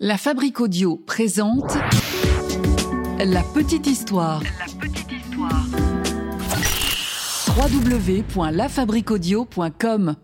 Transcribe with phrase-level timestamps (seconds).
[0.00, 1.78] La Fabrique Audio présente
[3.20, 4.42] La Petite Histoire.
[4.42, 5.64] La Petite Histoire.
[7.56, 10.16] www.lafabriqueaudio.com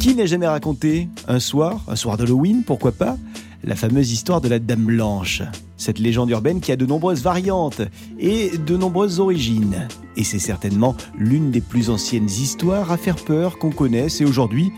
[0.00, 3.18] Qui n'a jamais raconté un soir, un soir d'Halloween, pourquoi pas,
[3.62, 5.42] la fameuse histoire de la Dame Blanche
[5.76, 7.82] Cette légende urbaine qui a de nombreuses variantes
[8.18, 9.86] et de nombreuses origines.
[10.16, 14.72] Et c'est certainement l'une des plus anciennes histoires à faire peur qu'on connaisse et aujourd'hui,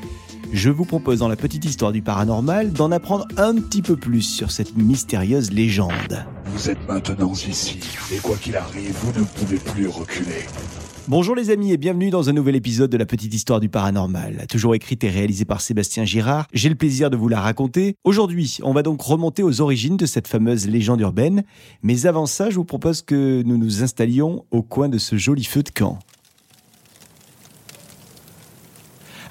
[0.52, 4.22] je vous propose dans la petite histoire du paranormal d'en apprendre un petit peu plus
[4.22, 6.26] sur cette mystérieuse légende.
[6.46, 7.80] Vous êtes maintenant ici,
[8.14, 10.46] et quoi qu'il arrive, vous ne pouvez plus reculer.
[11.08, 14.46] Bonjour les amis et bienvenue dans un nouvel épisode de la petite histoire du paranormal.
[14.48, 17.96] Toujours écrite et réalisée par Sébastien Girard, j'ai le plaisir de vous la raconter.
[18.04, 21.44] Aujourd'hui, on va donc remonter aux origines de cette fameuse légende urbaine,
[21.82, 25.44] mais avant ça, je vous propose que nous nous installions au coin de ce joli
[25.44, 25.98] feu de camp.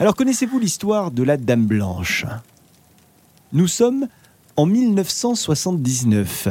[0.01, 2.25] Alors connaissez-vous l'histoire de la Dame Blanche?
[3.53, 4.07] Nous sommes
[4.57, 6.47] en 1979.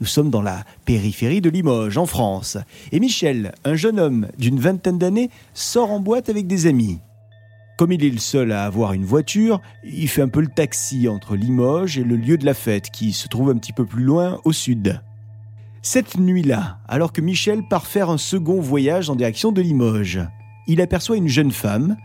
[0.00, 2.58] Nous sommes dans la périphérie de Limoges, en France.
[2.92, 7.00] Et Michel, un jeune homme d'une vingtaine d'années, sort en boîte avec des amis.
[7.76, 11.08] Comme il est le seul à avoir une voiture, il fait un peu le taxi
[11.08, 14.04] entre Limoges et le lieu de la fête, qui se trouve un petit peu plus
[14.04, 15.00] loin au sud.
[15.82, 20.20] Cette nuit-là, alors que Michel part faire un second voyage en direction de Limoges,
[20.68, 21.96] il aperçoit une jeune femme,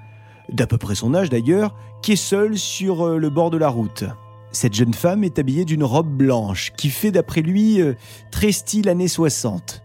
[0.52, 3.70] d'à peu près son âge d'ailleurs, qui est seule sur euh, le bord de la
[3.70, 4.06] route.
[4.52, 7.94] Cette jeune femme est habillée d'une robe blanche qui fait d'après lui euh,
[8.32, 9.84] très style années 60.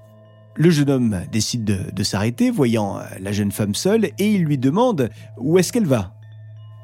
[0.54, 4.58] Le jeune homme décide de, s'arrêter, voyant euh, la jeune femme seule, et il lui
[4.58, 6.14] demande où est-ce qu'elle va?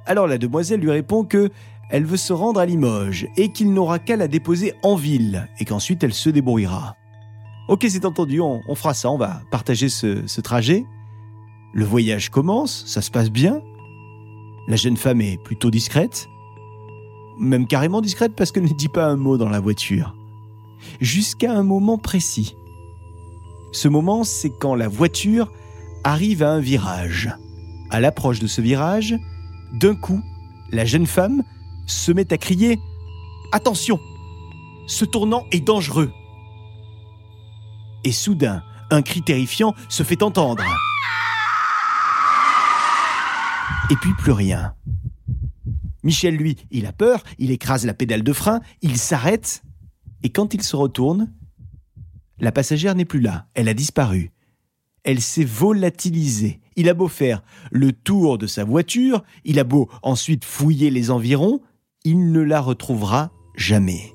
[0.06, 1.50] Alors la demoiselle lui répond que
[1.90, 5.64] elle veut se rendre à Limoges et qu'il n'aura qu'à la déposer en ville et
[5.64, 6.96] qu'ensuite elle se débrouillera.
[7.68, 10.84] Ok, c'est entendu, on, fera ça, on va partager ce trajet.
[11.78, 13.62] Le voyage commence, ça se passe bien.
[14.66, 16.28] La jeune femme est plutôt discrète,
[17.38, 20.16] même carrément discrète parce qu'elle ne dit pas un mot dans la voiture.
[21.00, 22.56] Jusqu'à un moment précis.
[23.70, 25.52] Ce moment, c'est quand la voiture
[26.02, 27.30] arrive à un virage.
[27.90, 29.14] À l'approche de ce virage,
[29.72, 30.20] d'un coup,
[30.72, 31.44] la jeune femme
[31.86, 32.74] se met à crier⁇
[33.52, 34.00] Attention
[34.88, 36.10] Ce tournant est dangereux!⁇
[38.02, 40.64] Et soudain, un cri terrifiant se fait entendre.
[43.90, 44.74] Et puis plus rien.
[46.04, 49.62] Michel, lui, il a peur, il écrase la pédale de frein, il s'arrête,
[50.22, 51.32] et quand il se retourne,
[52.38, 54.30] la passagère n'est plus là, elle a disparu.
[55.04, 56.60] Elle s'est volatilisée.
[56.76, 61.10] Il a beau faire le tour de sa voiture, il a beau ensuite fouiller les
[61.10, 61.60] environs,
[62.04, 64.12] il ne la retrouvera jamais.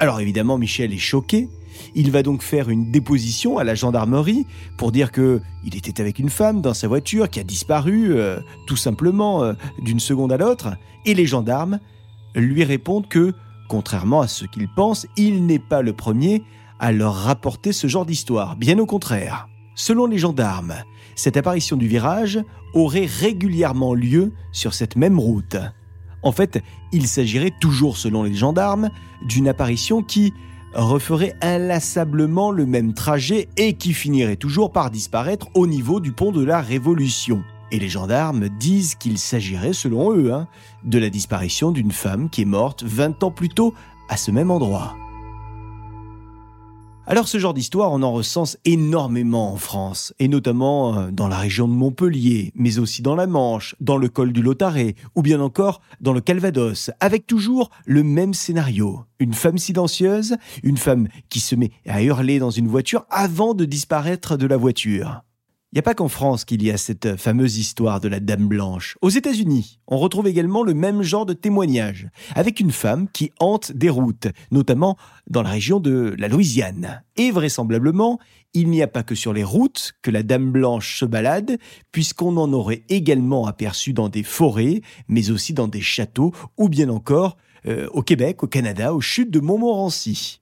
[0.00, 1.48] Alors évidemment, Michel est choqué,
[1.94, 4.46] il va donc faire une déposition à la gendarmerie
[4.76, 8.40] pour dire que il était avec une femme dans sa voiture qui a disparu euh,
[8.66, 10.70] tout simplement euh, d'une seconde à l'autre
[11.04, 11.78] et les gendarmes
[12.34, 13.34] lui répondent que
[13.72, 16.42] contrairement à ce qu'ils pensent, il n'est pas le premier
[16.78, 19.48] à leur rapporter ce genre d'histoire, bien au contraire.
[19.74, 20.74] Selon les gendarmes,
[21.14, 22.38] cette apparition du virage
[22.74, 25.56] aurait régulièrement lieu sur cette même route.
[26.22, 26.62] En fait,
[26.92, 28.90] il s'agirait toujours, selon les gendarmes,
[29.26, 30.34] d'une apparition qui
[30.74, 36.32] referait inlassablement le même trajet et qui finirait toujours par disparaître au niveau du pont
[36.32, 37.42] de la Révolution.
[37.70, 40.46] Et les gendarmes disent qu'il s'agirait, selon eux, hein,
[40.84, 43.74] de la disparition d'une femme qui est morte 20 ans plus tôt
[44.08, 44.94] à ce même endroit.
[47.04, 51.36] Alors ce genre d'histoire, on en recense énormément en France, et notamment euh, dans la
[51.36, 55.40] région de Montpellier, mais aussi dans la Manche, dans le col du Lotaré, ou bien
[55.40, 59.00] encore dans le Calvados, avec toujours le même scénario.
[59.18, 63.64] Une femme silencieuse, une femme qui se met à hurler dans une voiture avant de
[63.64, 65.22] disparaître de la voiture.
[65.72, 68.46] Il n'y a pas qu'en France qu'il y a cette fameuse histoire de la Dame
[68.46, 68.98] Blanche.
[69.00, 73.72] Aux États-Unis, on retrouve également le même genre de témoignage, avec une femme qui hante
[73.72, 74.98] des routes, notamment
[75.30, 77.02] dans la région de la Louisiane.
[77.16, 78.18] Et vraisemblablement,
[78.52, 81.56] il n'y a pas que sur les routes que la Dame Blanche se balade,
[81.90, 86.90] puisqu'on en aurait également aperçu dans des forêts, mais aussi dans des châteaux, ou bien
[86.90, 90.38] encore euh, au Québec, au Canada, aux chutes de Montmorency.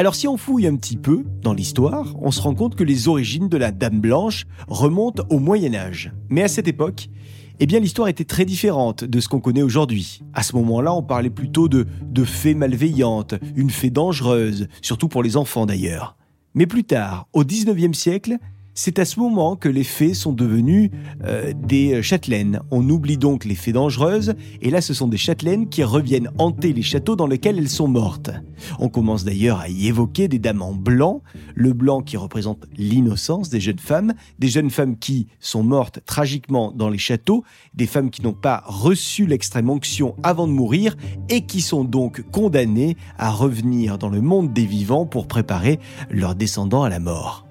[0.00, 3.06] Alors si on fouille un petit peu dans l'histoire, on se rend compte que les
[3.06, 6.10] origines de la Dame Blanche remontent au Moyen Âge.
[6.30, 7.10] Mais à cette époque,
[7.58, 10.22] eh bien l'histoire était très différente de ce qu'on connaît aujourd'hui.
[10.32, 15.22] À ce moment-là, on parlait plutôt de, de fées malveillantes, une fée dangereuse, surtout pour
[15.22, 16.16] les enfants d'ailleurs.
[16.54, 18.38] Mais plus tard, au 19e siècle,
[18.74, 20.90] C'est à ce moment que les fées sont devenues
[21.24, 22.60] euh, des châtelaines.
[22.70, 26.72] On oublie donc les fées dangereuses, et là ce sont des châtelaines qui reviennent hanter
[26.72, 28.30] les châteaux dans lesquels elles sont mortes.
[28.78, 31.22] On commence d'ailleurs à y évoquer des dames en blanc,
[31.54, 36.72] le blanc qui représente l'innocence des jeunes femmes, des jeunes femmes qui sont mortes tragiquement
[36.72, 37.44] dans les châteaux,
[37.74, 40.96] des femmes qui n'ont pas reçu l'extrême onction avant de mourir
[41.28, 45.80] et qui sont donc condamnées à revenir dans le monde des vivants pour préparer
[46.10, 47.49] leurs descendants à la mort.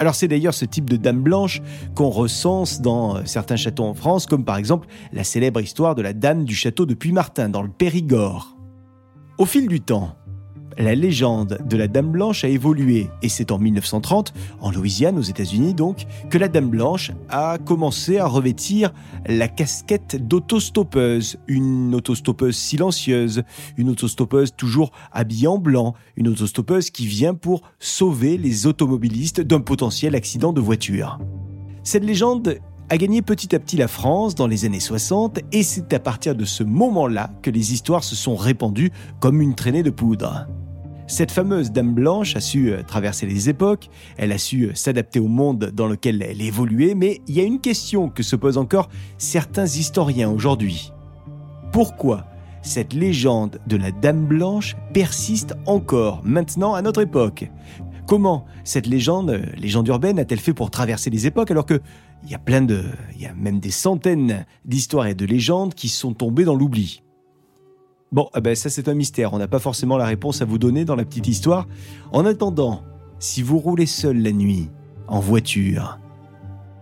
[0.00, 1.60] Alors c'est d'ailleurs ce type de dame blanche
[1.94, 6.00] qu'on recense dans euh, certains châteaux en France, comme par exemple la célèbre histoire de
[6.00, 8.56] la dame du château de Puy-Martin dans le Périgord.
[9.36, 10.16] Au fil du temps,
[10.78, 15.22] la légende de la Dame Blanche a évolué et c'est en 1930, en Louisiane aux
[15.22, 18.92] États-Unis donc, que la Dame Blanche a commencé à revêtir
[19.26, 23.42] la casquette d'autostoppeuse, une autostoppeuse silencieuse,
[23.76, 29.60] une autostoppeuse toujours habillée en blanc, une autostoppeuse qui vient pour sauver les automobilistes d'un
[29.60, 31.18] potentiel accident de voiture.
[31.82, 32.58] Cette légende
[32.90, 36.34] a gagné petit à petit la France dans les années 60 et c'est à partir
[36.34, 38.90] de ce moment-là que les histoires se sont répandues
[39.20, 40.48] comme une traînée de poudre.
[41.10, 45.18] Cette fameuse Dame Blanche a su euh, traverser les époques, elle a su euh, s'adapter
[45.18, 48.58] au monde dans lequel elle évoluait, mais il y a une question que se posent
[48.58, 50.92] encore certains historiens aujourd'hui.
[51.72, 52.26] Pourquoi
[52.62, 57.50] cette légende de la Dame Blanche persiste encore maintenant à notre époque?
[58.06, 61.80] Comment cette légende, euh, légende urbaine, a-t-elle fait pour traverser les époques alors que
[62.22, 62.84] il y a plein de,
[63.16, 67.02] il y a même des centaines d'histoires et de légendes qui sont tombées dans l'oubli?
[68.12, 70.58] Bon, eh ben ça c'est un mystère, on n'a pas forcément la réponse à vous
[70.58, 71.68] donner dans la petite histoire.
[72.10, 72.82] En attendant,
[73.20, 74.68] si vous roulez seul la nuit,
[75.06, 76.00] en voiture,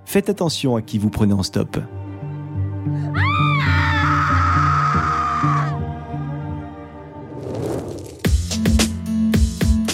[0.07, 1.77] faites attention à qui vous prenez en stop.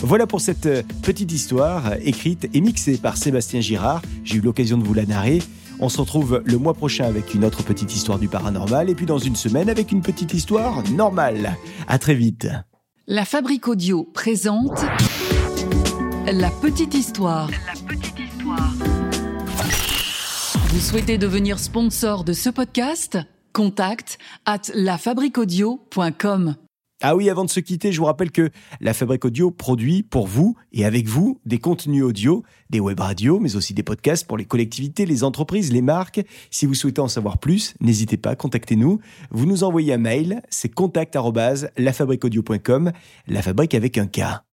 [0.03, 0.69] Voilà pour cette
[1.03, 4.03] petite histoire écrite et mixée par Sébastien Girard.
[4.23, 5.41] J'ai eu l'occasion de vous la narrer.
[5.81, 9.06] On se retrouve le mois prochain avec une autre petite histoire du paranormal et puis
[9.06, 11.56] dans une semaine avec une petite histoire normale.
[11.88, 12.49] À très vite.
[13.06, 14.81] La Fabrique Audio présente
[16.26, 17.50] La petite histoire.
[17.50, 18.73] La petite histoire.
[20.69, 23.19] Vous souhaitez devenir sponsor de ce podcast?
[23.53, 26.56] Contact at lafabriquaudio.com.
[27.06, 28.49] Ah oui, avant de se quitter, je vous rappelle que
[28.81, 33.41] la Fabrique Audio produit pour vous et avec vous des contenus audio, des web radios,
[33.41, 36.23] mais aussi des podcasts pour les collectivités, les entreprises, les marques.
[36.51, 39.01] Si vous souhaitez en savoir plus, n'hésitez pas, contactez-nous.
[39.31, 42.93] Vous nous envoyez un mail, c'est contact@lafabriqueaudio.com,
[43.29, 44.41] la fabrique avec un K.